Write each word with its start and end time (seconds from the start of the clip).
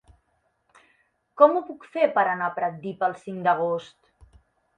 Com 1.41 1.53
ho 1.57 1.61
puc 1.67 1.85
fer 1.97 2.07
per 2.15 2.25
anar 2.31 2.47
a 2.49 2.55
Pratdip 2.57 3.05
el 3.11 3.15
cinc 3.27 3.47
d'agost? 3.51 3.97